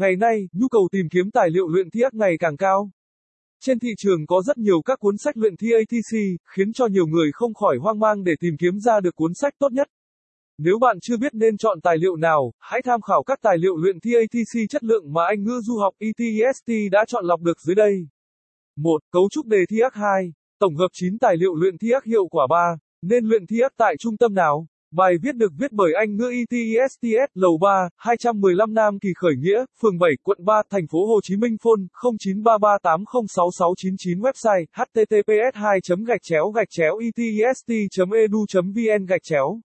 [0.00, 2.90] Ngày nay, nhu cầu tìm kiếm tài liệu luyện thi ngày càng cao.
[3.60, 6.18] Trên thị trường có rất nhiều các cuốn sách luyện thi ATC,
[6.54, 9.54] khiến cho nhiều người không khỏi hoang mang để tìm kiếm ra được cuốn sách
[9.58, 9.88] tốt nhất.
[10.58, 13.76] Nếu bạn chưa biết nên chọn tài liệu nào, hãy tham khảo các tài liệu
[13.76, 17.60] luyện thi ATC chất lượng mà Anh ngữ du học ETEST đã chọn lọc được
[17.66, 18.08] dưới đây.
[18.76, 19.02] 1.
[19.12, 20.32] Cấu trúc đề thi 2.
[20.58, 22.56] Tổng hợp 9 tài liệu luyện thi hiệu quả 3.
[23.02, 24.66] Nên luyện thi tại trung tâm nào?
[24.90, 29.64] Bài viết được viết bởi Anh ngữ ETESTS Lầu 3, 215 Nam Kỳ Khởi Nghĩa,
[29.82, 31.82] phường 7, quận 3, thành phố Hồ Chí Minh phone
[32.22, 37.68] 0933806699 website https 2 gạch chéo gạch chéo etest
[38.12, 39.60] edu vn gạch chéo.